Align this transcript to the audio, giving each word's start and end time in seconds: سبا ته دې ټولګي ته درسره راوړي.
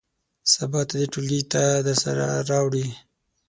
سبا 0.51 0.81
ته 0.87 0.93
دې 0.99 1.05
ټولګي 1.13 1.41
ته 1.51 1.61
درسره 1.87 2.25
راوړي. 2.49 2.85